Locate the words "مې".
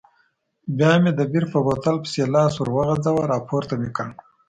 1.01-1.11, 3.81-3.89